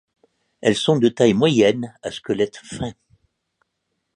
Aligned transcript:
Elles 0.61 0.75
sont 0.77 0.97
de 0.97 1.09
taille 1.09 1.35
moyenne 1.35 1.93
à 2.01 2.09
squelette 2.09 2.57
fin. 2.57 2.93